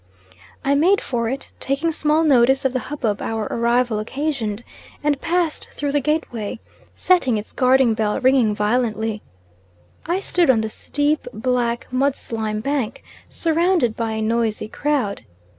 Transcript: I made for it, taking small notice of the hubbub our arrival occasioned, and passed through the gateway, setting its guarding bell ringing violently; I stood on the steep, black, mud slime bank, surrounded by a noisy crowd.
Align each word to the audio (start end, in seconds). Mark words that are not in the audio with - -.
I 0.65 0.73
made 0.73 0.99
for 0.99 1.29
it, 1.29 1.51
taking 1.59 1.91
small 1.91 2.23
notice 2.23 2.65
of 2.65 2.73
the 2.73 2.79
hubbub 2.89 3.21
our 3.21 3.43
arrival 3.53 3.99
occasioned, 3.99 4.63
and 5.03 5.21
passed 5.21 5.67
through 5.73 5.91
the 5.91 5.99
gateway, 6.01 6.59
setting 6.95 7.37
its 7.37 7.51
guarding 7.51 7.93
bell 7.93 8.19
ringing 8.19 8.55
violently; 8.55 9.21
I 10.07 10.19
stood 10.19 10.49
on 10.49 10.61
the 10.61 10.69
steep, 10.69 11.27
black, 11.35 11.85
mud 11.91 12.15
slime 12.15 12.61
bank, 12.61 13.03
surrounded 13.29 13.95
by 13.95 14.13
a 14.13 14.23
noisy 14.23 14.67
crowd. 14.67 15.21